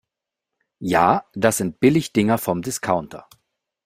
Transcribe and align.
Ja, 0.79 1.27
das 1.35 1.57
sind 1.57 1.79
Billigdinger 1.79 2.39
vom 2.39 2.63
Discounter. 2.63 3.27